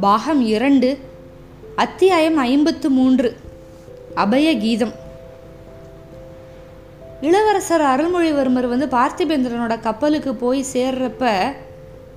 [0.00, 0.98] பாகம் இரண்டு
[1.76, 3.36] அத்தியாயம் ஐம்பத்து மூன்று
[4.14, 4.92] அபய கீதம்
[7.20, 11.54] இளவரசர் அருள்மொழிவர்மர் வந்து பார்த்திபேந்திரனோட கப்பலுக்கு போய் சேர்றப்ப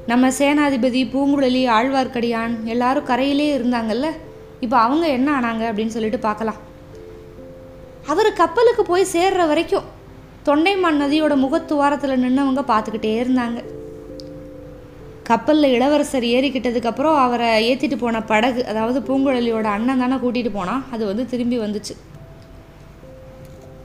[0.05, 4.09] நம்ம சேனாதிபதி பூங்குழலி ஆழ்வார்க்கடியான் எல்லாரும் கரையிலே இருந்தாங்கல்ல
[4.59, 6.59] இப்போ அவங்க என்ன ஆனாங்க அப்படின்னு சொல்லிட்டு பார்க்கலாம்.
[8.07, 9.89] அவர் கப்பலுக்கு போய் சேர்ற வரைக்கும்
[10.45, 13.61] தொண்டைமான் நதியோட முகத்துவாரத்தில் நின்றவங்க பார்த்துக்கிட்டே இருந்தாங்க.
[15.29, 21.23] கப்பலில் இளவரசர் ஏறிக்கிட்டதுக்கப்புறம் அவரை ஏற்றிட்டு போன படகு அதாவது பூங்குழலியோட அண்ணன் தானே கூட்டிகிட்டு போனான் அது வந்து
[21.31, 21.93] திரும்பி வந்துச்சு.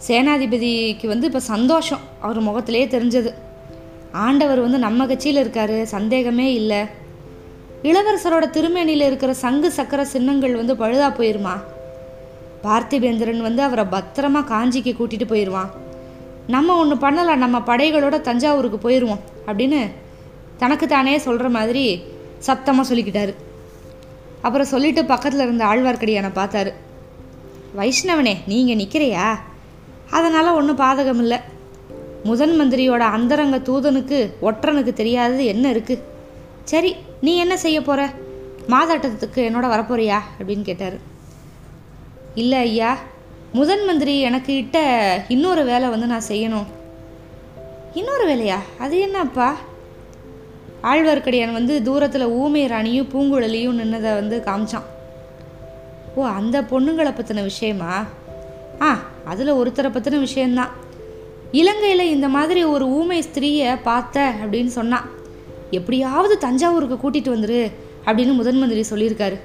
[0.07, 2.03] சேனாதிபதிக்கு வந்து இப்போ சந்தோஷம்.
[2.21, 3.31] அவர் முகத்திலே தெரிஞ்சது.
[4.27, 6.81] ஆண்டவர் வந்து நம்ம கட்சியில் இருக்காரு சந்தேகமே இல்லை.
[7.91, 11.55] இளவரசரோட திருமேனியில் இருக்கிற சங்கு சக்கர சின்னங்கள் வந்து பழுதா போயிருமா?
[12.65, 15.71] பார்த்திபேந்திரன் வந்து அவரை பத்திரமா காஞ்சிக்கு கூட்டிகிட்டு போயிடுவான்
[16.47, 19.81] நம்ம ஒன்று பண்ணலாம் நம்ம படைகளோட தஞ்சாவூருக்கு போயிடுவோம் அப்படின்னு
[20.63, 21.85] தனக்கு தானே சொல்கிற மாதிரி
[22.49, 23.33] சத்தமாக சொல்லிக்கிட்டாரு.
[24.47, 26.71] அப்புறம் சொல்லிட்டு பக்கத்தில் இருந்த ஆழ்வார்க்கடியானை பார்த்தாரு.
[27.79, 29.27] வைஷ்ணவனே நீங்கள் நிற்கிறையா
[30.19, 31.39] அதனால் ஒன்றும் பாதகம் இல்லை.
[32.29, 34.19] முதன் மந்திரியோட அந்தரங்க தூதனுக்கு
[34.49, 36.05] ஒற்றனுக்கு தெரியாதது என்ன இருக்குது
[36.71, 36.91] சரி
[37.27, 38.03] நீ என்ன செய்ய போகிற
[38.73, 40.19] மாதாட்டத்துக்கு என்னோட வரப்போறியா?
[40.39, 40.97] அப்படின்னு கேட்டார்.
[42.43, 42.91] இல்லை ஐயா
[43.59, 44.79] முதன் மந்திரி எனக்கு இட்ட
[45.35, 46.69] இன்னொரு வேலை வந்து நான் செய்யணும்.
[48.01, 48.59] இன்னொரு வேலையா?
[48.85, 49.49] அது என்னப்பா?
[50.83, 54.87] ஆழ்வார்க்கடியான் வந்து தூரத்தில் ஊமை ராணியும் பூங்குழலியும் நின்னதை வந்து காமிச்சான்.
[56.15, 58.05] ஓ அந்த பொண்ணுங்களை பற்றின விஷயமா?
[58.81, 60.73] ஆ அதில் ஒருத்தரை பற்றின விஷயந்தான்
[61.53, 65.09] இலங்கையில் இந்த மாதிரி ஒரு ஊமை ஸ்திரீயை பார்த்த அப்படின்னு சொன்னான்
[65.71, 67.73] எப்படியாவது தஞ்சாவூருக்கு கூட்டிகிட்டு வந்துரு
[68.07, 69.39] அப்படின்னு முதன் மந்திரி சொல்லியிருக்காரு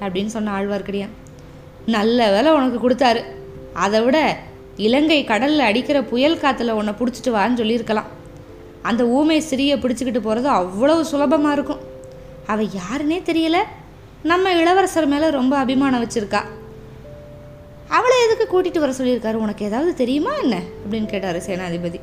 [0.00, 1.14] அப்படின்னு சொன்ன ஆழ்வார்க்கடியான்.
[1.86, 3.22] நல்ல வேலை உனக்கு கொடுத்தாரு.
[3.72, 4.36] அதை விட
[4.76, 8.22] இலங்கை கடலில் அடிக்கிற புயல் காற்றுல உன்னை பிடிச்சிட்டு வான்னு சொல்லியிருக்கலாம்.
[8.84, 11.80] அந்த ஊமை சிறியை பிடிச்சிக்கிட்டு போகிறது அவ்வளவு சுலபமாக இருக்கும்.
[12.46, 13.56] அவள் யாருன்னே தெரியல.
[14.22, 16.42] நம்ம இளவரசர் மேலே ரொம்ப அபிமானம் வச்சுருக்கா.
[17.88, 19.34] அவளை எதுக்கு கூட்டிகிட்டு வர சொல்லியிருக்காரு?
[19.34, 20.58] உனக்கு ஏதாவது தெரியுமா என்ன?
[20.58, 22.00] அப்படின்னு கேட்டார் சேனாதிபதி.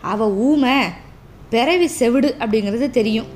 [0.00, 0.86] அவள் ஊமை
[1.50, 3.26] பிறவி செவிடு அப்படிங்கிறது தெரியும்.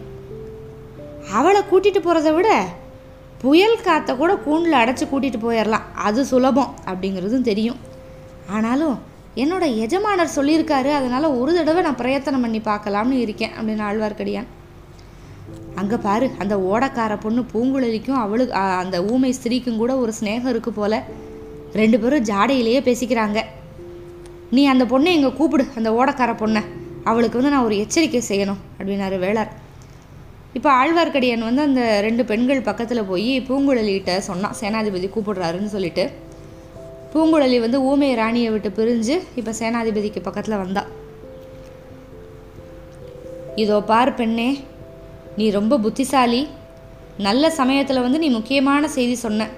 [1.32, 2.66] அவளை கூட்டிகிட்டு போகிறத விட
[3.38, 7.76] புயல் காற்றை கூட கூண்டில் அடைச்சி கூட்டிகிட்டு போயிடலாம் அது சுலபம் அப்படிங்கிறதும் தெரியும்.
[8.50, 14.48] ஆனாலும் என்னோட எஜமானர் சொல்லியிருக்காரு அதனால் ஒரு தடவை நான் பிரயத்தனம் பண்ணி பார்க்கலாம்னு இருக்கேன் அப்படின்னு ஆழ்வார்க்கடியான்.
[15.80, 21.02] அங்கே பாரு அந்த ஓடக்கார பொண்ணு பூங்குழலிக்கும் அவளுக்கு அந்த ஊமை ஸ்திரீக்கும் கூட ஒரு ஸ்னேகம் இருக்கு போல.
[21.80, 23.38] ரெண்டு பேரும் ஜாடையிலேயே பேசிக்கிறாங்க.
[24.56, 26.62] நீ அந்த பொண்ணை இங்கே கூப்பிடு அந்த ஓடக்கார பொண்ணை.
[27.10, 29.50] அவளுக்கு வந்து நான் ஒரு எச்சரிக்கை செய்யணும் அப்படின்னாரு வேளார்.
[30.58, 36.04] இப்போ ஆழ்வார்க்கடியான் வந்து அந்த ரெண்டு பெண்கள் பக்கத்தில் போய் பூங்குழலிகிட்ட சொன்னான் சேனாதிபதி கூப்பிடுறாருன்னு சொல்லிட்டு.
[37.14, 40.82] பூங்குழலி வந்து ஊமை ராணியை விட்டு பிரிஞ்சு இப்போ சேனாதிபதிக்கு பக்கத்தில் வந்தா.
[43.62, 44.48] இதோ பார் பெண்ணே
[45.38, 46.40] நீ ரொம்ப புத்திசாலி.
[47.26, 49.48] நல்ல சமயத்தில் வந்து நீ முக்கியமான செய்தி சொன்ன.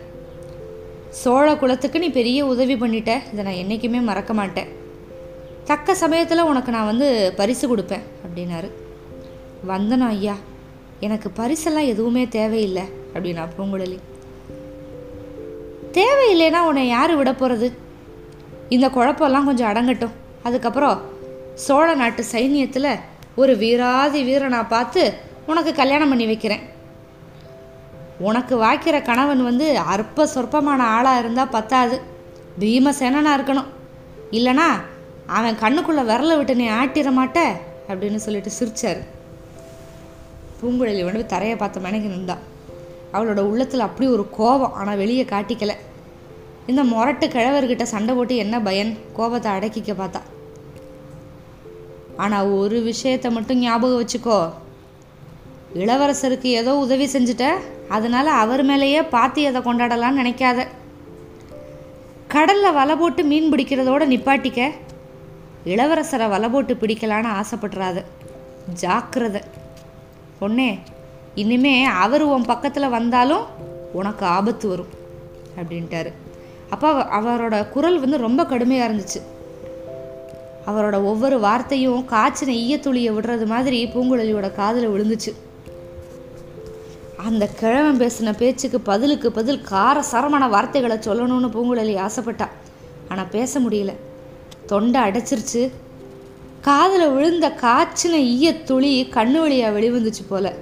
[1.21, 3.13] சோழ குலத்துக்கு நீ பெரிய உதவி பண்ணிட்ட.
[3.33, 4.69] இதை நான் என்றைக்குமே மறக்க மாட்டேன்.
[5.71, 7.09] தக்க சமயத்தில் உனக்கு நான் வந்து
[7.39, 8.69] பரிசு கொடுப்பேன் அப்படின்னாரு.
[9.73, 10.37] வந்தனம் ஐயா
[11.07, 12.85] எனக்கு பரிசெல்லாம் எதுவுமே தேவையில்லை
[13.15, 13.99] அப்படின்னா பூங்குழலி.
[15.99, 17.69] தேவையில்லைன்னா உன்னை யார் விட போகிறது
[18.69, 20.15] இந்த குழப்பம்லாம் கொஞ்சம் அடங்கட்டும்.
[20.43, 21.03] அதுக்கப்புறம்
[21.55, 22.89] சோழ நாட்டு சைன்யத்தில்
[23.37, 25.03] ஒரு வீராதி வீரனை பார்த்து
[25.47, 26.65] உனக்கு கல்யாணம் பண்ணி வைக்கிறேன்.
[28.19, 31.97] உனக்கு வாய்க்கிற கணவன் வந்து அற்ப சொற்பமான ஆளாக இருந்தால் பத்தாது.
[32.61, 33.71] பீமசேனனாக இருக்கணும்.
[34.39, 34.69] இல்லைனா
[35.27, 37.39] அவன் கண்ணுக்குள்ளே விரல விட்டு நீ ஆட்டிட மாட்ட
[37.89, 39.01] அப்படின்னு சொல்லிட்டு சிரிச்சார்.
[40.61, 42.45] பூங்குழலி வந்து தரையை பார்த்த மணிக்கு நின்றான்
[43.13, 45.75] அவளோட உள்ளத்தில் அப்படி ஒரு கோபம் ஆனால் வெளியே காட்டிக்கல.
[46.67, 48.99] இந்த மொரட்டு கிழவர்கிட்ட சண்டை போட்டு என்ன பயன்?
[49.13, 50.21] கோபத்தை அடக்கிக்க பார்த்தா.
[52.17, 54.51] ஆனால் ஒரு விஷயத்தை மட்டும் ஞாபகம் வச்சுக்கோ.
[55.75, 57.47] இளவரசருக்கு ஏதோ உதவி செஞ்சுட்ட
[57.89, 60.67] அதனால் அவர் மேலேயே பார்த்து எதை கொண்டாடலாம்னு நினைக்காத.
[62.29, 64.73] கடலில் வலை போட்டு மீன் பிடிக்கிறதோட நிப்பாட்டிக்க.
[65.65, 68.03] இளவரசரை வலை போட்டு பிடிக்கலான்னு ஆசைப்படுறாது.
[68.73, 69.43] ஜாக்கிரதை.
[70.41, 70.79] பொண்ணே
[71.43, 73.45] இனிமே அவர் உன் பக்கத்தில் வந்தாலும்
[73.93, 74.93] உனக்கு ஆபத்து வரும்
[75.57, 76.13] அப்படின்ட்டாரு.
[76.71, 76.89] அப்போ
[77.21, 79.21] அவரோட குரல் வந்து ரொம்ப கடுமையாக இருந்துச்சு.
[80.67, 85.33] அவரோட ஒவ்வொரு வார்த்தையும் காய்ச்சின ஈயத்துளியை விடுறது மாதிரி பூங்குழலியோட காதில் விழுந்துச்சு.
[87.17, 92.49] அந்த கிழவன் பேசின பேச்சுக்கு பதிலுக்கு பதில் கார சரமான வார்த்தைகளை சொல்லணும்னு பூங்குழலி ஆசைப்பட்டா.
[93.09, 93.93] ஆனால் பேச முடியல.
[94.67, 95.71] தொண்டை அடைச்சிருச்சு.
[96.61, 100.53] காதில் விழுந்த காய்ச்சின ஈய துளி கண்ணு வழியாக வெளிவந்துச்சு போல.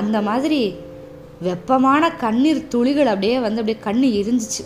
[0.00, 0.60] அந்த மாதிரி
[1.46, 4.62] வெப்பமான கண்ணீர் துளிகள் அப்படியே வந்து அப்படியே கண்ணு எரிஞ்சிச்சு.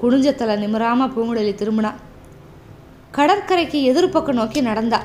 [0.00, 1.90] குனிஞ்சத்தலை நிமிராமல் பூங்குழலி திரும்பினா
[3.16, 5.00] கடற்கரைக்கு எதிர்பக்கம் நோக்கி நடந்தா.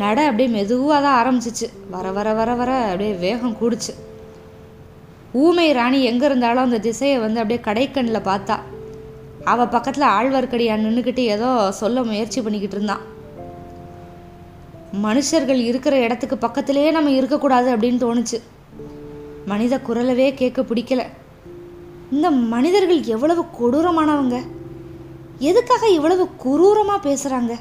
[0.00, 1.66] நட அப்படியே மெதுவாக தான் ஆரம்பிச்சிச்சு.
[1.94, 3.92] வர வர வர வர அப்படியே வேகம் கூடுச்சு.
[5.42, 8.56] ஊமை ராணி எங்கே இருந்தாலும் அந்த திசையை வந்து அப்படியே கடைக்கண்ணில் பார்த்தா.
[9.52, 11.48] அவள் பக்கத்தில் ஆழ்வார்க்கடியான் நின்றுக்கிட்டு ஏதோ
[11.80, 13.04] சொல்ல முயற்சி பண்ணிக்கிட்டு இருந்தான்.
[14.92, 18.40] மனுஷர்கள் இருக்கிற இடத்துக்கு பக்கத்திலே நம்ம இருக்கக்கூடாது அப்படின்னு தோணுச்சு.
[19.46, 21.06] மனித குரலவே கேட்க பிடிக்கல.
[22.10, 24.46] இந்த மனிதர்கள் எவ்வளவு கொடூரமானவங்க?
[25.38, 27.58] எதுக்காக இவ்வளவு குரூரமாக பேசுகிறாங்க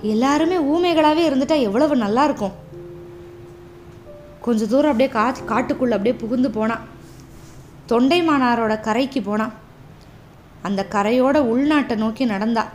[0.00, 2.52] எல்லாருமே ஊமைகளாகவே இருந்துட்டா எவ்வளவு நல்லா இருக்கும்
[4.40, 6.80] கொஞ்ச தூரம் அப்படியே கா காட்டுக்குள்ளே அப்படியே புகுந்து போனான்
[7.88, 9.52] தொண்டைமானாரோட கரைக்கு போனான்
[10.62, 12.72] அந்த கரையோட உள்நாட்டை நோக்கி நடந்தான்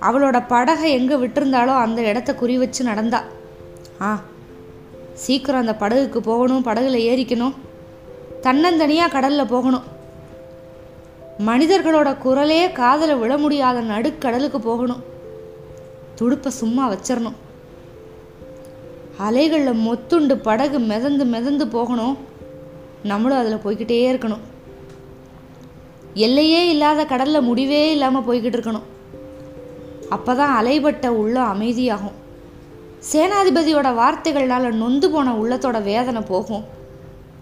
[0.00, 3.20] அவளோட படகை எங்கே விட்டிருந்தாலோ அந்த இடத்த குறி வச்சு நடந்தா.
[4.02, 4.10] ஆ
[5.14, 7.54] சீக்கிரம் அந்த படகுக்கு போகணும் படகுல ஏறிக்கணும்.
[8.42, 9.86] தன்னந்தனியாக கடலில் போகணும்.
[11.46, 15.02] மனிதர்களோட குரலே காதில் விழ முடியாத நடுக்கடலுக்கு போகணும்.
[16.14, 17.38] துடுப்பை சும்மா வச்சிடணும்
[19.26, 22.18] அலைகளில் மொத்துண்டு படகு மிதந்து மிதந்து போகணும்.
[23.02, 24.44] நம்மளும் அதில் போய்கிட்டே இருக்கணும்.
[26.14, 28.86] எல்லையே இல்லாத கடலில் முடிவே இல்லாமல் போய்கிட்டு இருக்கணும்.
[30.08, 32.16] அப்போ தான் அலைபட்ட உள்ளம் அமைதியாகும்.
[33.12, 36.64] சேனாதிபதியோட வார்த்தைகள்னால நொந்து போன உள்ளத்தோட வேதனை போகும்.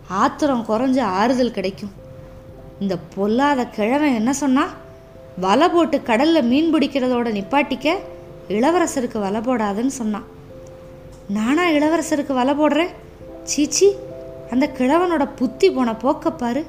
[0.08, 1.92] ஆத்திரம் குறைஞ்ச ஆறுதல் கிடைக்கும்.
[2.80, 4.64] இந்த பொல்லாத கிழவன் என்ன சொன்னா?
[5.40, 7.96] வலை போட்டு கடலில் மீன் பிடிக்கிறதோட நிப்பாட்டிக்க
[8.48, 10.26] இளவரசருக்கு வலை போடாதுன்னு சொன்னான்
[11.28, 12.92] நானா இளவரசருக்கு வலை போடுறேன்?
[13.42, 13.88] சீச்சி
[14.50, 16.66] அந்த கிழவனோட புத்தி போன போக்கப்பாரு பாரு.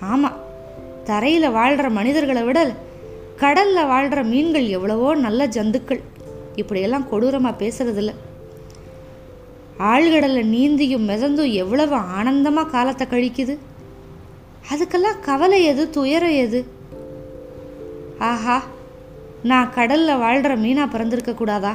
[0.00, 0.38] ஆமாம்
[1.04, 2.60] தரையில் வாழ்கிற மனிதர்களை விட
[3.36, 6.00] கடலில் வாழ்கிற மீன்கள் எவ்வளவோ நல்ல ஜந்துக்கள்.
[6.54, 8.12] இப்படியெல்லாம் கொடூரமாக பேசுறதில்ல.
[9.78, 13.58] ஆழ்கடலில் நீந்தியும் மிதந்தும் எவ்வளவு ஆனந்தமாக காலத்தை கழிக்குது.
[14.70, 16.66] அதுக்கெல்லாம் கவலை எது துயரம் எது?
[18.18, 18.62] ஆஹா
[19.42, 21.74] நான் கடலில் வாழ்கிற மீனாக பிறந்திருக்க கூடாதா?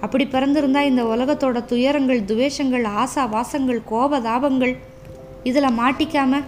[0.00, 4.76] அப்படி பிறந்திருந்தா இந்த உலகத்தோட துயரங்கள் துவேஷங்கள் ஆசா வாசங்கள் கோப தாபங்கள்
[5.42, 6.46] இதில் மாட்டிக்காமல்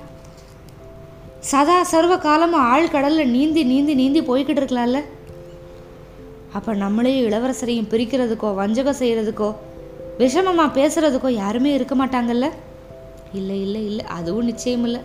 [1.41, 5.01] சதா சர்வ காலமும் ஆழ்கடலில் நீந்தி நீந்தி நீந்தி போய்கிட்டு இருக்கலாம்ல?
[6.57, 9.49] அப்போ நம்மளையும் இளவரசரையும் பிரிக்கிறதுக்கோ வஞ்சகம் செய்கிறதுக்கோ
[10.21, 12.47] விஷமமாக பேசுகிறதுக்கோ யாருமே இருக்க மாட்டாங்கல்ல?
[13.33, 14.05] இல்லை இல்லை இல்லை.
[14.17, 15.01] அதுவும் நிச்சயம் இல்லை.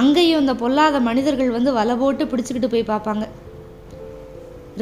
[0.00, 3.26] அங்கேயும் இந்த பொல்லாத மனிதர்கள் வந்து வலை போட்டு பிடிச்சிக்கிட்டு போய் பார்ப்பாங்க.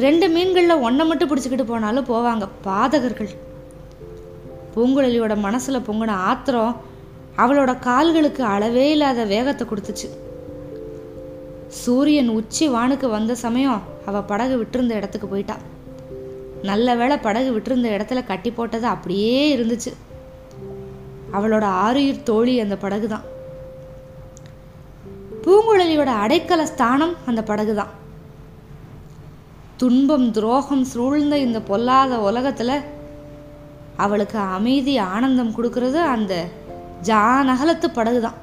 [0.05, 3.31] ரெண்டு மீன்களில் ஒன்றை மட்டும் பிடிச்சிக்கிட்டு போனாலும் போவாங்க பாதகர்கள்.
[4.75, 6.75] பூங்குழலியோட மனசில் பொங்கின ஆத்திரம்
[7.43, 10.07] அவளோட கால்களுக்கு அளவே இல்லாத வேகத்தை கொடுத்துச்சு.
[11.69, 15.55] சூரியன் உச்சி வானுக்கு வந்த சமயம் அவ படகு விட்டிருந்த இடத்துக்கு போயிட்டா.
[16.63, 19.91] நல்ல வேளை படகு விட்டிருந்த இடத்துல கட்டி போட்டது அப்படியே இருந்துச்சு.
[21.33, 23.25] அவளோட ஆறுயிர் தோழி அந்த படகு தான்
[25.43, 27.93] பூங்குழலியோட அடைக்கல ஸ்தானம் அந்த படகு தான்
[29.77, 32.85] துன்பம் துரோகம் சூழ்ந்த இந்த பொல்லாத உலகத்தில்
[33.97, 36.45] அவளுக்கு அமைதி ஆனந்தம் கொடுக்கறது அந்த
[37.01, 38.37] ஜானகலத்து படகு தான்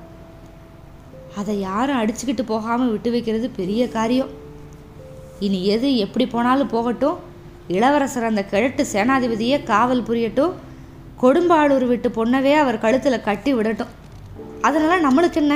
[1.40, 4.30] அதை யாரும் அடிச்சுக்கிட்டு போகாமல் விட்டு வைக்கிறது பெரிய காரியம்.
[5.46, 7.16] இனி எது எப்படி போனாலும் போகட்டும்.
[7.76, 10.54] இளவரசர் அந்த கிழட்டு சேனாதிபதியே காவல் புரியட்டும்.
[11.22, 13.92] கொடும்பாளூர் விட்டு பொண்ணவே அவர் கழுத்தில் கட்டி விடட்டும்.
[14.66, 15.54] அதனால் நம்மளுக்கு என்ன?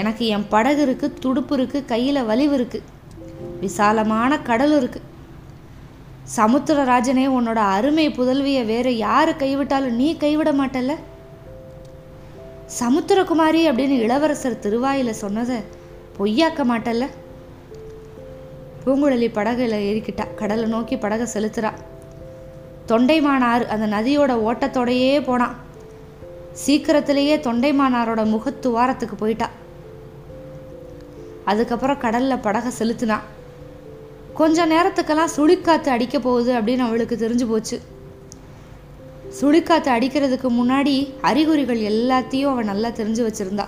[0.00, 2.88] எனக்கு என் படகு இருக்குது துடுப்பு இருக்குது கையில் வலிவு இருக்குது
[3.60, 5.08] விசாலமான கடல் இருக்குது
[6.36, 10.94] சமுத்திரராஜனே உன்னோட அருமை புதல்வியை வேறு யார் கைவிட்டாலும் நீ கைவிட மாட்டல்ல.
[12.78, 15.56] சமுத்திரகுமாரி அப்படின்னு இளவரசர் திருவாயில் சொன்னதை
[16.18, 17.06] பொய்யாக்க மாட்டல்ல?
[18.84, 21.72] பூங்குழலி படகுல ஏறிக்கிட்டா கடலை நோக்கி படகை செலுத்துறா.
[22.88, 25.56] தொண்டைமானார் அந்த நதியோட ஓட்டத்தோடையே போனான்
[26.52, 29.48] சீக்கிரத்திலேயே தொண்டைமானாரோட முகத்து வாரத்துக்கு போயிட்டா.
[31.44, 33.26] அதுக்கப்புறம் கடல்ல படகை செலுத்தினான்
[34.34, 37.80] கொஞ்ச நேரத்துக்கெல்லாம் சுழிக்காத்து அடிக்க போகுது அப்படின்னு அவளுக்கு தெரிஞ்சு போச்சு.
[39.38, 40.94] சுழிக்காத்து அடிக்கிறதுக்கு முன்னாடி
[41.28, 43.66] அறிகுறிகள் எல்லாத்தையும் அவன் நல்லா தெரிஞ்சு வச்சுருந்தா.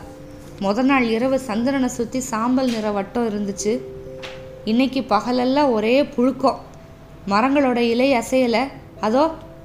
[0.65, 3.73] முத நாள் இரவு சந்திரனை சுற்றி சாம்பல் நிற வட்டம் இருந்துச்சு.
[4.65, 6.59] இன்னைக்கு பகலெல்லாம் ஒரே புழுக்கம்.
[7.33, 8.63] மரங்களோட இலை அசையலை.
[9.07, 9.25] அதோ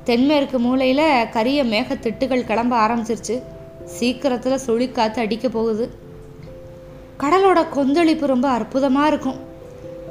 [0.10, 3.36] தென்மேற்கு மூலையில் கரிய மேகத்திட்டுகள் கிளம்ப ஆரம்பிச்சிருச்சு.
[3.98, 5.86] சீக்கிரத்தில் சுழிக்காத்து அடிக்க போகுது.
[7.24, 9.39] கடலோட கொந்தளிப்பு ரொம்ப அற்புதமாக இருக்கும்.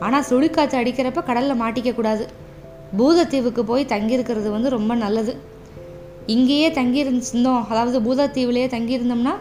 [0.07, 2.25] ஆனால் சுழிக்காற்று அடிக்கிறப்ப கடலில் மாட்டிக்க கூடாது.
[2.99, 5.35] பூதத்தீவுக்கு போய் தங்கியிருக்கிறது வந்து ரொம்ப நல்லது.
[6.35, 7.64] இங்கேயே தங்கியிருந்தோம்.
[7.73, 9.35] அதாவது பூதத்தீவுலேயே தங்கியிருந்தோம்னா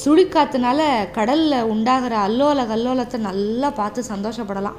[0.00, 0.80] சுழிக்காத்துனால
[1.16, 4.78] கடலில் உண்டாகிற அல்லோல கல்லோலத்தை நல்லா பார்த்து சந்தோஷப்படலாம்.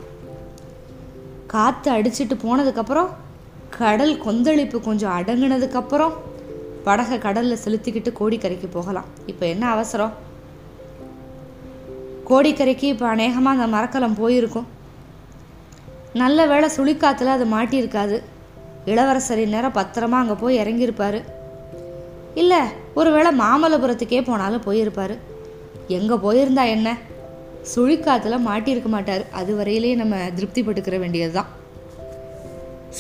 [1.54, 3.10] காற்று அடிச்சிட்டு போனதுக்கப்புறம்
[3.78, 6.14] கடல் கொந்தளிப்பு கொஞ்சம் அடங்கினதுக்கப்புறம்
[6.86, 9.10] படகை கடலில் செலுத்திக்கிட்டு கோடிக்கரைக்கு போகலாம்.
[9.26, 10.14] இப்போ என்ன அவசரம்?
[12.30, 14.68] கோடிக்கரைக்கு இப்போ அநேகமாக அந்த மரக்கலம் போயிருக்கும்.
[16.22, 18.18] நல்ல வேளை சுழிக்காத்தில் அது மாட்டியிருக்காது.
[18.86, 21.22] இளவரசர் நேரம் பத்திரமா அங்கே போய் இறங்கியிருப்பாரு.
[22.36, 22.60] இல்லை
[22.94, 25.18] ஒருவேளை மாமல்லபுரத்துக்கே போனாலும் போயிருப்பாரு.
[25.88, 26.98] எங்கே போயிருந்தா என்ன?
[27.76, 29.26] சுழிக்காத்துல மாட்டியிருக்க மாட்டார்.
[29.32, 31.50] அது வரையிலேயே நம்ம திருப்திப்பட்டுக்கிற வேண்டியது தான்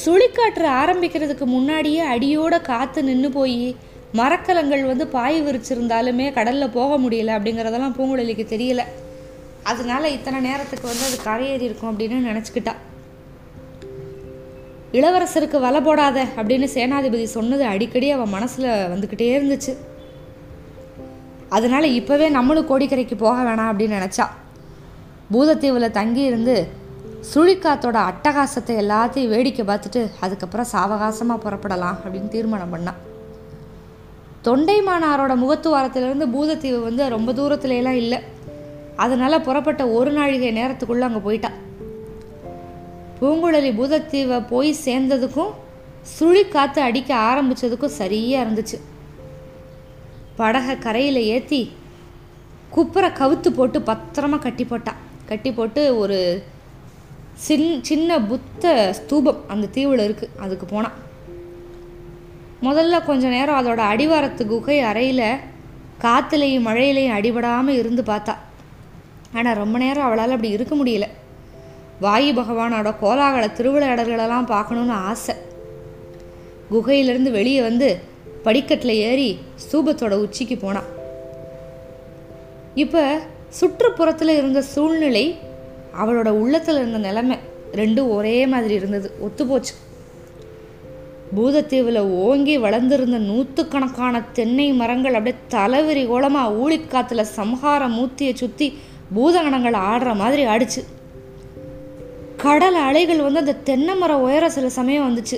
[0.03, 3.75] சுழிக்காற்று ஆரம்பிக்கிறதுக்கு முன்னாடியே அடியோட காற்று நின்று போய்
[4.13, 8.83] மரக்கலங்கள் வந்து பாய் விரிச்சிருந்தாலுமே கடலில் போக முடியல அப்படிங்கிறதெல்லாம் பூங்குழலிக்கு தெரியல.
[9.63, 12.73] அதனால இத்தனை நேரத்துக்கு வந்து அது கரையேறி இருக்கும் அப்படின்னு நினச்சிக்கிட்டா.
[14.97, 19.73] இளவரசருக்கு வலை போடாத அப்படின்னு சேனாதிபதி சொன்னது அடிக்கடி அவன் மனசில் வந்துக்கிட்டே இருந்துச்சு.
[21.49, 24.25] அதனால இப்போவே நம்மளும் கோடிக்கரைக்கு போக வேணாம் அப்படின்னு நினச்சா.
[25.33, 26.55] பூதத்தீவில் தங்கி இருந்து
[27.33, 32.99] சுழிக்காத்தோட அட்டகாசத்தை எல்லாத்தையும் வேடிக்கை பார்த்துட்டு அதுக்கப்புறம் சாவகாசமாக புறப்படலாம் அப்படின்னு தீர்மானம் பண்ணான்
[34.45, 38.19] தொண்டைமானாரோட முகத்துவாரத்திலிருந்து பூதத்தீவு வந்து ரொம்ப தூரத்துலலாம் இல்லை.
[38.95, 41.57] அதனால புறப்பட்ட ஒரு நாழிகை நேரத்துக்குள்ளே அங்கே போயிட்டான்
[43.21, 45.51] பூங்குழலி பூதத்தீவை போய் சேர்ந்ததுக்கும்
[46.13, 48.77] சுழி காற்று அடிக்க ஆரம்பிச்சதுக்கும் சரியாக இருந்துச்சு.
[50.39, 51.61] படகை கரையில் ஏற்றி
[52.75, 54.99] குப்புற கவுத்து போட்டு பத்திரமா கட்டி போட்டான்
[55.29, 56.19] கட்டி போட்டு ஒரு
[57.45, 60.97] சின் சின்ன புத்த ஸ்தூபம் அந்த தீவில் இருக்குது அதுக்கு போனான்
[62.67, 65.27] முதல்ல கொஞ்சம் நேரம் அதோட அடிவாரத்து குகை அறையில்
[66.03, 68.35] காற்றுலையும் மழையிலையும் அடிபடாமல் இருந்து பார்த்தா.
[69.33, 71.07] ஆனால் ரொம்ப நேரம் அவளால் அப்படி இருக்க முடியல.
[72.03, 75.33] வாயு பகவானோட கோலாகல திருவிளையாடல்களெல்லாம் பார்க்கணுன்னு ஆசை.
[76.71, 77.89] குகையிலிருந்து வெளியே வந்து
[78.45, 79.27] படிக்கட்டில் ஏறி
[79.63, 80.89] ஸ்தூபத்தோட உச்சிக்கு போனான்.
[82.83, 83.03] இப்போ
[83.59, 85.25] சுற்றுப்புறத்தில் இருந்த சூழ்நிலை
[86.01, 87.37] அவளோட உள்ளத்தில் இருந்த நிலைமை
[87.79, 89.09] ரெண்டும் ஒரே மாதிரி இருந்தது.
[89.27, 89.73] ஒத்துப்போச்சு
[91.35, 98.67] பூதத்தீவில் ஓங்கி வளர்ந்திருந்த நூற்றுக்கணக்கான தென்னை மரங்கள் அப்படியே தலைவிரி கோலமாக ஊழிக்காத்தில் சம்ஹார மூர்த்தியை சுற்றி
[99.15, 100.81] பூதகணங்கள் ஆடுற மாதிரி ஆடிச்சு.
[102.43, 105.37] கடல் அலைகள் வந்து அந்த தென்னை மரம் உயர சில சமயம் வந்துச்சு.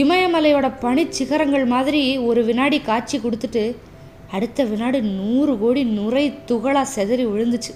[0.00, 3.76] இமயமலையோட பனிச்சிகரங்கள் மாதிரி ஒரு வினாடி காட்சி கொடுத்துட்டு
[4.30, 7.72] அடுத்த வினாடி நூறு கோடி நுரை துகளாக செதறி விழுந்துச்சு.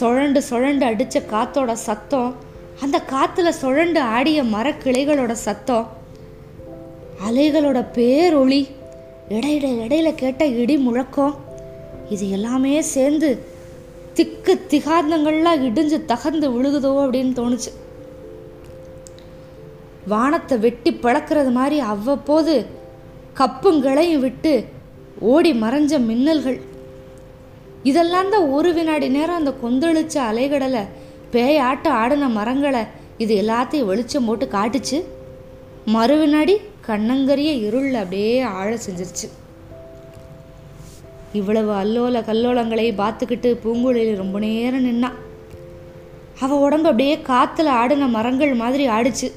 [0.00, 2.34] சுழண்டு சுழண்டு அடித்த காத்தோட சத்தம்
[2.80, 5.88] அந்த காற்றுல சுழண்டு ஆடிய மரக்கிளைகளோட சத்தம்
[7.28, 8.62] அலைகளோட பேரொளி
[9.28, 11.34] இடையிட இடையில கேட்ட இடி முழக்கம்
[12.10, 13.52] இது எல்லாமே சேர்ந்து
[14.18, 17.70] திக்கு திகாந்தங்கள்லாம் இடிஞ்சு தகர்ந்து விழுகுதோ அப்படின்னு தோணுச்சு.
[20.12, 22.54] வானத்தை வெட்டி பழக்கிறது மாதிரி அவ்வப்போது
[23.40, 24.52] கப்புங்களையும் விட்டு
[25.32, 26.58] ஓடி மறைஞ்ச மின்னல்கள்.
[27.90, 30.82] இதெல்லாம் தான் ஒரு வினாடி நேரம் அந்த கொந்தளிச்ச அலைகடலை
[31.32, 32.82] பேயாட்டம் ஆடின மரங்களை
[33.22, 34.98] இது எல்லாத்தையும் வெளிச்சம் போட்டு காட்டுச்சு.
[35.94, 36.54] மறுவினாடி
[36.88, 39.26] கண்ணங்கரிய இருள் அப்படியே ஆழ செஞ்சிருச்சு.
[41.34, 45.10] இவ்வளவு அல்லோல கல்லோலங்களை பார்த்துக்கிட்டு பூங்குழலி ரொம்ப நேரம் நின்னா.
[46.40, 49.32] அவ உடம்பு அப்படியே காத்துல ஆடின மரங்கள் மாதிரி ஆடிச்சு.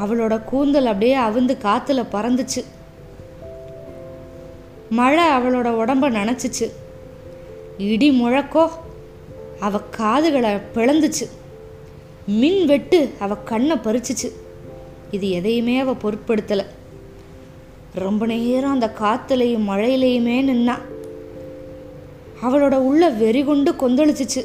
[0.00, 2.64] அவளோட கூந்தல் அப்படியே அவிந்து காத்துல பறந்துச்சு.
[4.90, 6.70] மழை அவளோட உடம்ப நினச்சிச்சு.
[7.78, 8.68] இடி முழக்கோ
[9.60, 11.28] அவ காதுகளை பிளந்துச்சு.
[12.26, 14.30] மின் வெட்டு அவ கண்ணை பறிச்சுச்சு.
[15.10, 16.66] இது எதையுமே அவ பொருட்படுத்தலை.
[17.94, 20.78] ரொம்ப நேரம் அந்த காத்துலையும் மழையிலையுமே நின்னா.
[22.42, 24.44] அவளோட உள்ள வெறி கொண்டு கொந்தளிச்சிச்சு.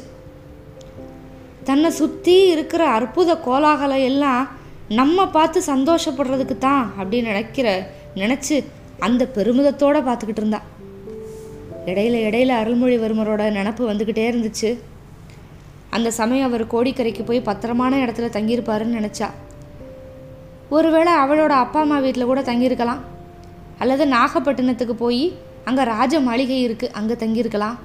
[1.64, 4.48] தன்னை சுற்றி இருக்கிற அற்புத கோலாகலம் எல்லாம்
[4.88, 8.64] நம்ம பார்த்து சந்தோஷப்படுறதுக்கு தான் அப்படின்னு நினைக்கிற நினச்சி
[8.98, 10.62] அந்த பெருமிதத்தோடு பார்த்துக்கிட்டு இருந்தா.
[11.86, 14.78] இடையில இடையில அருள்மொழிவர்மரோட நினப்பு வந்துக்கிட்டே இருந்துச்சு.
[15.90, 19.30] அந்த சமயம் அவர் கோடிக்கரைக்கு போய் பத்திரமான இடத்துல தங்கியிருப்பாருன்னு நினச்சா.
[20.70, 23.14] ஒருவேளை அவளோட அப்பா அம்மா வீட்டில் கூட தங்கியிருக்கலாம்.
[23.78, 25.24] அல்லது நாகப்பட்டினத்துக்கு போய்
[25.68, 27.78] அங்கே ராஜ மாளிகை இருக்குது அங்கே தங்கியிருக்கலாம்.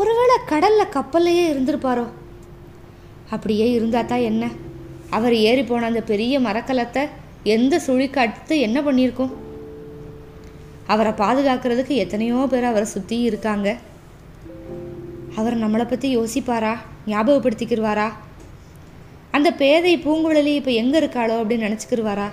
[0.00, 2.06] ஒருவேளை கடலில் கப்பல்லையே இருந்திருப்பாரோ?
[3.34, 4.44] அப்படியே இருந்தா தான் என்ன?
[5.16, 7.02] அவர் ஏறி போன அந்த பெரிய மரக்கலத்தை
[7.54, 9.32] எந்த சுழிக்காட்டு என்ன பண்ணியிருக்கோம்?
[10.92, 13.68] அவரை பாதுகாக்கிறதுக்கு எத்தனையோ பேர் அவரை சுற்றி இருக்காங்க.
[15.40, 16.74] அவர் நம்மளை பற்றி யோசிப்பாரா?
[17.06, 18.08] ஞாபகப்படுத்திக்கிருவாரா?
[19.36, 22.28] அந்த பேதை பூங்குழலி இப்போ எங்கே இருக்காளோ அப்படின்னு நினச்சிக்கிருவாரா?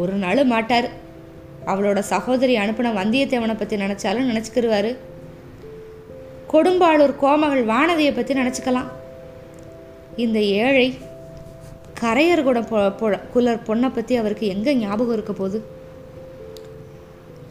[0.00, 0.88] ஒரு நாள் மாட்டார்.
[1.70, 4.90] அவளோட சகோதரி அனுப்பின வந்தியத்தேவனை பற்றி நினச்சாலும் நினச்சிக்கிருவாரு.
[6.52, 8.90] கொடும்பாளூர் கோமகள் வானதியை பற்றி நினச்சிக்கலாம்.
[10.24, 10.88] இந்த ஏழை
[12.00, 12.58] கரையர் கூட
[13.32, 15.58] குலர் பொண்ணை பற்றி அவருக்கு எங்கே ஞாபகம் இருக்க போகுது?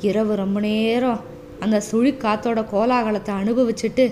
[0.10, 1.22] இரவு ரொம்ப நேரம்
[1.64, 4.06] அந்த சுழி காத்தோட கோலாகலத்தை அனுபவிச்சுட்டு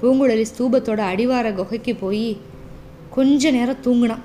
[0.00, 2.26] பூங்குழலி ஸ்தூபத்தோட அடிவார குகைக்கு போய்
[3.16, 4.24] கொஞ்ச நேரம் தூங்கினான்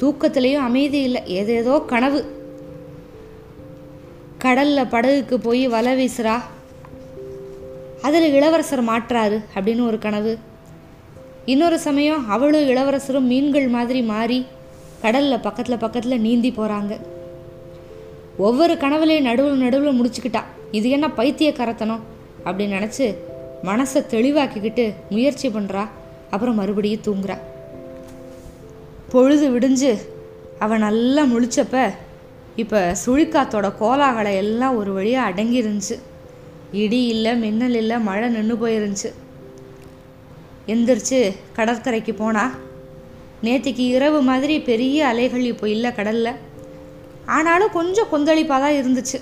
[0.00, 2.20] தூக்கத்திலையும் அமைதி இல்லை ஏதேதோ கனவு.
[4.44, 6.36] கடல்ல படகுக்கு போய் வலை வீசுறா.
[8.02, 10.38] அதில் இளவரசர் மாட்டுறாரு அப்படின்னு ஒரு கனவு.
[11.44, 14.46] இன்னொரு சமயம் அவளும் இளவரசரும் மீன்கள் மாதிரி மாறி
[15.02, 17.00] கடல்ல பக்கத்தில் பக்கத்தில் நீந்தி போகிறாங்க
[18.38, 22.00] ஒவ்வொரு கனவுலையும் நடுவில் நடுவில் முடிச்சுக்கிட்டா இது என்ன பைத்தியக்காரத்தனம்
[22.44, 23.14] அப்படின்னு நினச்சி
[23.64, 25.88] மனசை தெளிவாக்கிக்கிட்டு முயற்சி பண்ணுறா
[26.30, 27.38] அப்புறம் மறுபடியும் தூங்குறா.
[29.10, 29.98] பொழுது விடிஞ்சு
[30.58, 31.94] அவன் நல்லா முழிச்சப்ப
[32.56, 35.98] இப்போ சுழிக்காத்தோட கோலாகலை எல்லாம் ஒரு வழியாக அடங்கிருந்துச்சு
[36.72, 39.10] இடி இல்லை மின்னல் இல்லை மழை நின்று போயிருந்துச்சு.
[40.66, 42.50] எந்திரிச்சு கடற்கரைக்கு போனா
[43.42, 46.32] நேற்றுக்கு இரவு மாதிரி பெரிய அலைகள் இப்போ இல்லை கடலில்.
[47.26, 49.20] ஆனாலும் கொஞ்சம் கொந்தளிப்பாக தான் இருந்துச்சு.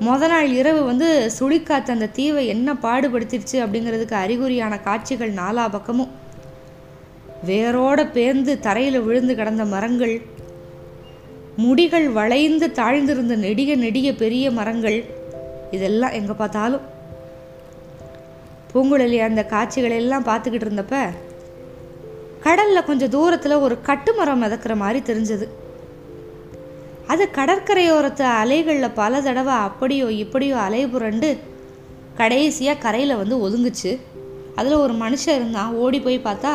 [0.00, 6.12] முத நாள் இரவு வந்து சுழிக்காத்து அந்த தீவை என்ன பாடுபடுத்திடுச்சு அப்படிங்கிறதுக்கு அறிகுறியான காட்சிகள் நாலா பக்கமும்.
[7.46, 10.22] வேரோட பேர்ந்து தரையில் விழுந்து கிடந்த மரங்கள்
[11.64, 14.98] முடிகள் வளைந்து தாழ்ந்திருந்த நெடிய நெடிய பெரிய மரங்கள்
[15.70, 16.84] இதெல்லாம் எங்கே பார்த்தாலும்.
[18.72, 20.96] பூங்குழலி அந்த காட்சிகளை எல்லாம் பார்த்துக்கிட்டு இருந்தப்ப
[22.46, 25.46] கடல்ல கொஞ்சம் தூரத்தில் ஒரு கட்டுமரம் மிதக்கிற மாதிரி தெரிஞ்சது.
[27.06, 31.30] அது கடற்கரையோரத்து அலைகளில் பல தடவை அப்படியோ இப்படியோ அலை புரண்டு
[32.14, 33.92] கடைசியாக கரையில் வந்து ஒதுங்குச்சு.
[34.54, 36.54] அதில் ஒரு மனுஷன் இருந்தான் ஓடி போய் பார்த்தா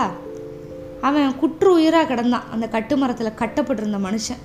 [1.02, 2.50] அவன் குற்று உயிராக கிடந்தான்.
[2.52, 4.42] அந்த கட்டுமரத்தில் கட்டப்பட்டிருந்த மனுஷன்.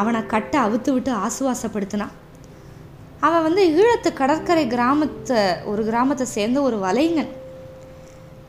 [0.00, 2.14] அவனை கட்ட அவுத்து விட்டு ஆசுவாசப்படுத்தினான்.
[3.26, 7.32] அவன் வந்து ஈழத்து கடற்கரை கிராமத்தை ஒரு கிராமத்தை சேர்ந்த ஒரு வலைங்கன்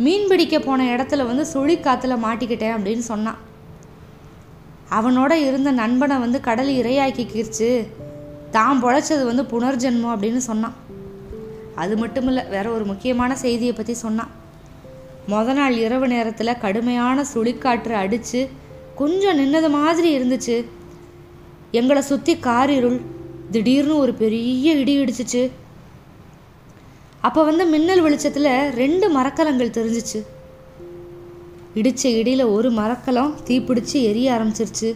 [0.05, 3.41] மீன் பிடிக்க போன இடத்துல வந்து சுழிக்காத்துல மாட்டிக்கிட்டேன் அப்படின்னு சொன்னான்.
[4.97, 7.69] அவனோட இருந்த நண்பனை வந்து கடல் இரையாக்கிக்கிருச்சு
[8.55, 10.75] தான் பொழைச்சது வந்து புனர்ஜென்மம் அப்படின்னு சொன்னான்.
[11.83, 14.33] அது மட்டும் இல்லை வேற ஒரு முக்கியமான செய்தியை பற்றி சொன்னான்.
[15.31, 18.41] மொத நாள் இரவு நேரத்தில் கடுமையான சுழிக்காற்று அடித்து
[18.99, 20.57] கொஞ்சம் நின்னது மாதிரி இருந்துச்சு.
[21.71, 23.01] எங்களை சுற்றி காரிருள்
[23.51, 25.51] திடீர்னு ஒரு பெரிய இடி இடிச்சிச்சு.
[27.21, 30.23] அப்போ வந்து மின்னல் வெளிச்சத்தில் ரெண்டு மரக்கலங்கள் தெரிஞ்சிச்சு.
[31.75, 34.95] இடிச்ச இடியில் ஒரு மரக்கலம் தீப்பிடிச்சு எரிய ஆரம்பிச்சிருச்சு.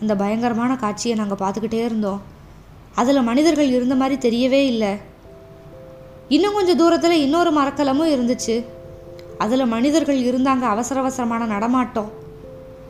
[0.00, 2.22] அந்த பயங்கரமான காட்சியை நாங்கள் பார்த்துக்கிட்டே இருந்தோம்.
[2.94, 4.96] அதில் மனிதர்கள் இருந்த மாதிரி தெரியவே இல்லை.
[6.28, 8.64] இன்னும் கொஞ்சம் தூரத்தில் இன்னொரு மரக்கலமும் இருந்துச்சு.
[9.38, 12.10] அதில் மனிதர்கள் இருந்தாங்க அவசர அவசரமான நடமாட்டம்.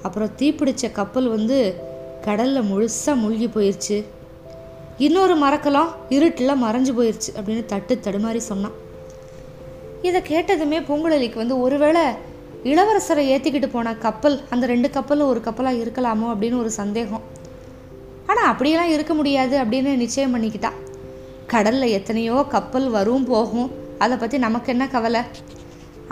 [0.03, 1.83] அப்புறம் தீப்பிடிச்ச கப்பல் வந்து
[2.27, 3.97] கடலில் முழுசாக மூழ்கி போயிடுச்சு
[5.05, 8.77] இன்னொரு மரக்கலம் இருட்டில் மறைஞ்சு போயிடுச்சு அப்படின்னு தட்டு தடுமாறி சொன்னான்.
[10.09, 12.05] இதை கேட்டதுமே பூங்குழலிக்கு வந்து ஒருவேளை
[12.73, 17.25] இளவரசரை ஏற்றிக்கிட்டு போன கப்பல் அந்த ரெண்டு கப்பலில் ஒரு கப்பலாக இருக்கலாமோ அப்படின்னு ஒரு சந்தேகம்.
[18.31, 20.71] ஆனால் அப்படியெல்லாம் இருக்க முடியாது அப்படின்னு நிச்சயம் பண்ணிக்கிட்டா
[21.55, 23.69] கடலில் எத்தனையோ கப்பல் வரும் போகும்.
[24.05, 25.23] அதை பற்றி நமக்கு என்ன கவலை?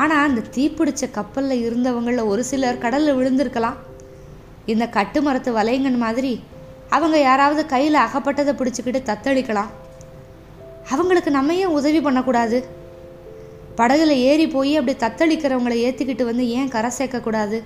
[0.03, 3.79] ஆனால் அந்த தீப்பிடிச்ச கப்பலில் இருந்தவங்களில் ஒரு சிலர் கடலில் விழுந்திருக்கலாம்.
[4.67, 6.41] இந்த கட்டுமரத்து வலைங்கன் மாதிரி
[6.89, 9.71] அவங்க யாராவது கையில் அகப்பட்டதை பிடிச்சிக்கிட்டு தத்தளிக்கலாம்.
[10.91, 12.67] அவங்களுக்கு நம்ம ஏன் உதவி பண்ணக்கூடாது?
[13.77, 17.63] படகுல ஏறி போய் அப்படி தத்தளிக்கிறவங்களை ஏற்றிக்கிட்டு வந்து ஏன் கரை சேர்க்கக்கூடாது?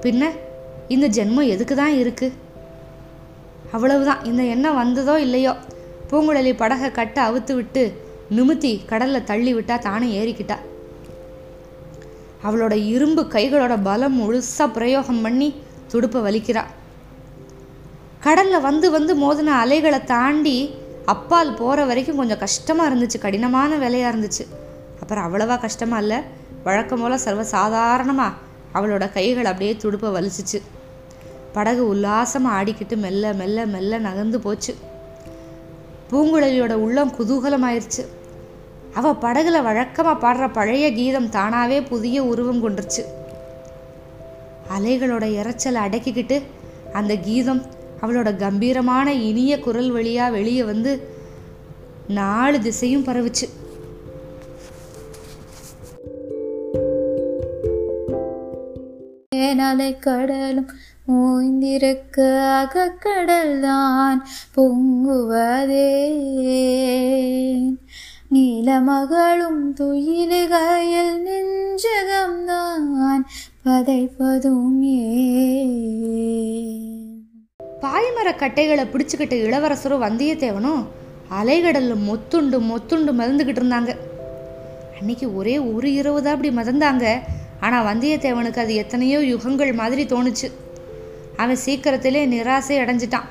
[0.00, 0.30] பின்ன
[0.88, 2.32] இந்த ஜென்மம் எதுக்கு தான் இருக்கு?
[3.72, 4.24] அவ்வளவுதான்.
[4.24, 5.54] இந்த எண்ணம் வந்ததோ இல்லையோ?
[6.10, 8.02] பூங்குழலி படகை கட்ட அவுத்து விட்டு
[8.36, 10.56] நிமித்தி கடலில் தள்ளி விட்டா தானே ஏறிக்கிட்டா.
[12.44, 15.54] அவளோட இரும்பு கைகளோட பலம் முழுசாக பிரயோகம் பண்ணி
[15.86, 16.62] துடுப்பை வலிக்கிறா.
[18.20, 24.44] கடலில் வந்து வந்து மோதின அலைகளை தாண்டி அப்பால் போகிற வரைக்கும் கொஞ்சம் கஷ்டமாக இருந்துச்சு கடினமான வேலையாக இருந்துச்சு.
[25.00, 26.18] அப்புறம் அவ்வளவா கஷ்டமாக இல்லை.
[26.64, 28.32] வழக்கம் போல் சர்வசாதாரணமாக
[28.74, 30.60] அவளோட கைகள் அப்படியே துடுப்பை வலிச்சிச்சு.
[31.52, 34.74] படகு உல்லாசமாக ஆடிக்கிட்டு மெல்ல மெல்ல மெல்ல நகர்ந்து போச்சு.
[36.10, 38.02] பூங்குழலியோட உள்ளம் குதூகலமாயிருச்சு.
[38.94, 43.04] அவள் படகுல வழக்கமாக பாடுற பழைய கீதம் தானாவே புதிய உருவம் கொண்டுருச்சு.
[44.68, 46.42] அலைகளோட இறைச்சலை அடக்கிக்கிட்டு
[46.92, 47.62] அந்த கீதம்
[48.00, 51.00] அவளோட கம்பீரமான இனிய குரல் வழியா வெளியே வந்து
[52.08, 53.48] நாலு திசையும் பரவுச்சு.
[59.58, 60.70] அலை கடலும்
[61.08, 62.18] ஓய்ந்திருக்க
[62.62, 64.22] அகக்கடல்தான்
[64.56, 65.94] பொங்குவதே.
[68.30, 73.20] நீலமகளும் துயிலுகையில் நெஞ்சகம்தான்
[73.66, 75.72] வதைப்பதும் ஏன்?
[77.82, 80.82] பாய்மர கட்டைகளை பிடிச்சுக்கிட்ட இளவரசரும் வந்தியத்தேவனும்
[81.40, 83.96] அலைகடலில் மொத்துண்டு மொத்துண்டு மிதந்துக்கிட்டு இருந்தாங்க.
[84.98, 87.06] அன்னைக்கு ஒரே ஒரு இரவு தான் அப்படி மிதந்தாங்க.
[87.60, 90.50] ஆனால் வந்தியத்தேவனுக்கு அது எத்தனையோ யுகங்கள் மாதிரி தோணுச்சு.
[91.36, 93.26] அவன் சீக்கிரத்திலே நிராசை அடைஞ்சிட்டான்.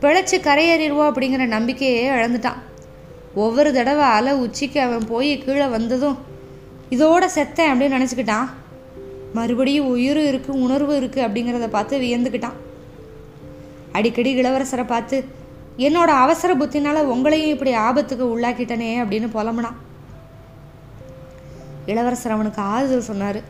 [0.00, 2.58] பிழைச்சி கரையேறிடுவோம் அப்படிங்கிற நம்பிக்கையே இழந்துட்டான்.
[3.34, 6.18] ஒவ்வொரு தடவை அலை உச்சிக்கு அவன் போய் கீழே வந்ததும்
[6.90, 8.48] இதோட செத்தேன் அப்படின்னு நினச்சிக்கிட்டான்.
[9.34, 12.58] மறுபடியும் உயிரும் இருக்குது உணர்வு இருக்குது அப்படிங்கிறத பார்த்து வியந்துக்கிட்டான்.
[13.92, 15.24] அடிக்கடி இளவரசரை பார்த்து
[15.78, 19.78] என்னோட அவசர புத்தினால உங்களையும் இப்படி ஆபத்துக்கு உள்ளாக்கிட்டனே அப்படின்னு புலம்புனான்.
[21.86, 23.40] இளவரசர் அவனுக்கு ஆறுதல் சொன்னார்.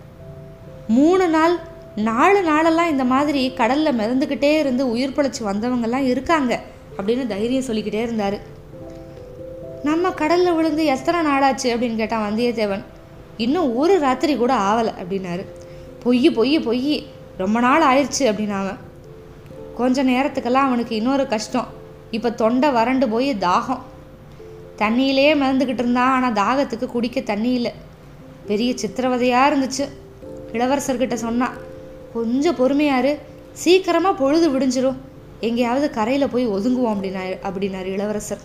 [0.88, 1.56] மூணு நாள்
[1.96, 6.60] நாலு நாளெல்லாம் இந்த மாதிரி கடலில் மிதந்துக்கிட்டே இருந்து உயிர் பிழைச்சி வந்தவங்கெல்லாம் இருக்காங்க
[6.96, 8.38] அப்படின்னு தைரியம் சொல்லிக்கிட்டே இருந்தார்.
[9.82, 11.62] நம்ம கடலில் விழுந்து எத்தனை நாளாச்சு?
[11.62, 12.84] அப்படின்னு கேட்டான் வந்தியத்தேவன்.
[13.36, 15.44] இன்னும் ஒரு ராத்திரி கூட ஆவலை அப்படின்னாரு.
[16.02, 17.06] பொய் பொய் பொய்.
[17.36, 18.78] ரொம்ப நாள் ஆயிடுச்சு அப்படின்னு அவன்
[19.76, 21.68] கொஞ்ச நேரத்துக்கெல்லாம் அவனுக்கு இன்னொரு கஷ்டம்.
[22.10, 23.82] இப்போ தொண்டை வறண்டு போய் தாகம்.
[24.78, 27.72] தண்ணியிலே மிதந்துக்கிட்டு இருந்தான் ஆனால் தாகத்துக்கு குடிக்க தண்ணி இல்லை.
[28.46, 29.84] பெரிய சித்திரவதையாக இருந்துச்சு.
[30.52, 31.56] இளவரசர்கிட்ட சொன்னான்
[32.14, 33.18] கொஞ்சம் பொறுமையாரு.
[33.52, 35.00] சீக்கிரமாக பொழுது விடிஞ்சிரும்.
[35.40, 38.42] எங்கேயாவது கரையில் போய் ஒதுங்குவோம் அப்படின்னா அப்படின்னாரு இளவரசர்.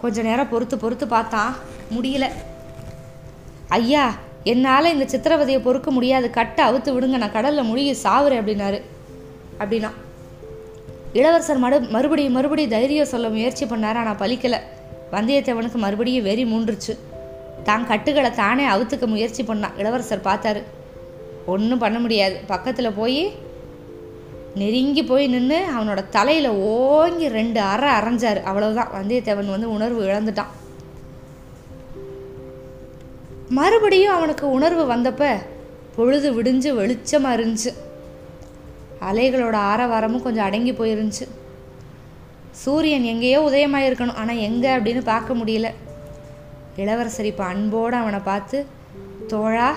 [0.00, 1.54] கொஞ்ச நேரம் பொறுத்து பொறுத்து பார்த்தான்
[1.94, 2.26] முடியல.
[3.68, 4.14] ஐயா
[4.52, 6.26] என்னால் இந்த சித்திரவதையை பொறுக்க முடியாது.
[6.30, 8.80] கட்டை அவுத்து விடுங்க நான் கடலில் முழுகி சாவுறேன் அப்படின்னாரு.
[9.60, 9.90] அப்படின்னா
[11.18, 14.58] இளவரசர் மறு மறுபடியும் மறுபடியும் தைரியம் சொல்ல முயற்சி பண்ணார் ஆனால் பலிக்கலை.
[15.12, 16.94] வந்தியத்தேவனுக்கு மறுபடியும் வெறி மூன்றுச்சு.
[17.68, 20.62] தான் கட்டுகளை தானே அவுத்துக்க முயற்சி பண்ணான் இளவரசர் பார்த்தாரு.
[21.46, 22.36] ஒன்றும் பண்ண முடியாது.
[22.52, 23.20] பக்கத்தில் போய்
[24.60, 28.40] நெருங்கி போய் நின்று அவனோட தலையில் ஓங்கி ரெண்டு அரை அரைஞ்சார்.
[28.50, 30.52] அவ்வளோதான் வந்தியத்தேவன் வந்து உணர்வு இழந்துட்டான்.
[33.50, 35.36] மறுபடியும் அவனுக்கு உணர்வு வந்தப்ப
[35.96, 37.72] பொழுது விடிஞ்சு வெளிச்சமாக இருந்துச்சு.
[39.08, 41.26] அலைகளோட ஆரவாரமும் கொஞ்சம் அடங்கி போயிருந்துச்சு.
[42.50, 45.70] சூரியன் எங்கேயோ உதயமாக இருக்கணும் ஆனால் எங்கே அப்படின்னு பார்க்க முடியல.
[46.76, 48.66] இளவரசர் இப்போ அன்போடு அவனை பார்த்து
[49.32, 49.68] தோழா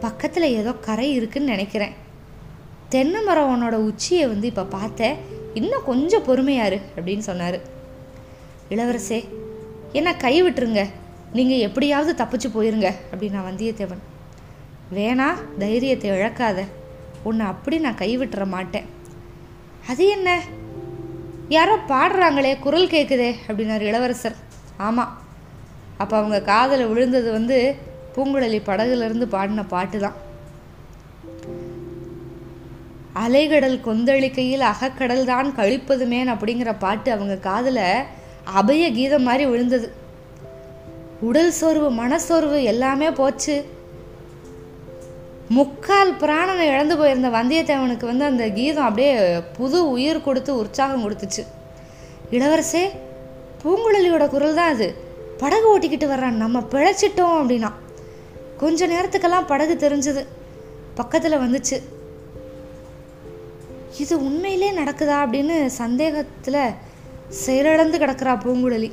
[0.00, 1.94] பக்கத்தில் ஏதோ கரை இருக்குன்னு நினைக்கிறேன்.
[2.88, 5.16] தென்னை மரம் உன்னோட உச்சியை வந்து இப்போ பார்த்தேன்
[5.54, 7.58] இன்னும் கொஞ்சம் பொறுமையாரு அப்படின்னு சொன்னார்.
[8.68, 9.20] இளவரசே
[9.92, 10.84] என்ன கை விட்டுருங்க.
[11.36, 14.02] நீங்கள் எப்படியாவது தப்பிச்சு போயிருங்க அப்படின்னா வந்தியத்தேவன்.
[14.96, 16.58] வேணா தைரியத்தை இழக்காத.
[17.28, 18.88] உன்னை அப்படி நான் கைவிட்டுற மாட்டேன்.
[19.90, 20.30] அது என்ன?
[21.48, 24.36] யாரோ பாடுறாங்களே குரல் கேட்குதே அப்படின்னார் இளவரசர்.
[24.88, 25.12] ஆமாம்
[25.98, 27.56] அப்போ அவங்க காதில் விழுந்தது வந்து
[28.14, 30.18] பூங்குழலி படகுலேருந்து பாடின பாட்டு தான்
[33.22, 37.84] அலைகடல் கொந்தளிக்கையில் அகக்கடல் தான் கழிப்பதுமேன் அப்படிங்கிற பாட்டு அவங்க காதில்
[38.60, 39.88] அபய கீதம் மாதிரி விழுந்தது.
[41.22, 43.64] உடல் சோர்வு மனசோர்வு எல்லாமே போச்சு.
[45.48, 51.42] முக்கால் பிராணனை இழந்து போயிருந்த வந்தியத்தேவனுக்கு வந்து அந்த கீதம் அப்படியே புது உயிர் கொடுத்து உற்சாகம் கொடுத்துச்சு.
[52.30, 52.84] இளவரசே
[53.62, 54.94] பூங்குழலியோட குரல் தான் அது.
[55.38, 57.72] படகு ஓட்டிக்கிட்டு வர்றான் நம்ம பிழைச்சிட்டோம் அப்படின்னா.
[58.56, 60.26] கொஞ்ச நேரத்துக்கெல்லாம் படகு தெரிஞ்சது.
[60.94, 61.82] பக்கத்தில் வந்துச்சு.
[63.98, 66.70] இது உண்மையிலே நடக்குதா அப்படின்னு சந்தேகத்தில்
[67.28, 68.90] செயலிழந்து கிடக்கிறா பூங்குழலி.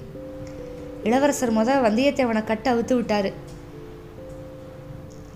[1.08, 3.30] இளவரசர் முத வந்தியத்தேவனை கட்ட அவுத்து விட்டார்.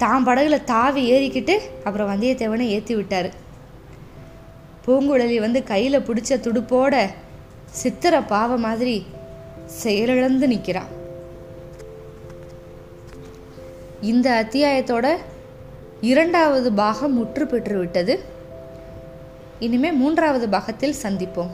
[0.02, 3.30] தான் படகுல தாவி ஏறிக்கிட்டு அப்புறம் வந்தியத்தேவனை ஏற்றி விட்டார்.
[4.86, 6.96] பூங்குழலி வந்து கையில் பிடிச்ச துடுப்போட
[7.82, 8.96] சித்திர பாவ மாதிரி
[9.82, 10.92] செயலிழந்து நிற்கிறான்
[14.12, 15.08] இந்த அத்தியாயத்தோட
[16.12, 18.16] இரண்டாவது பாகம் முற்று பெற்று விட்டது.
[19.66, 21.54] இனிமே மூன்றாவது பாகத்தில் சந்திப்போம்.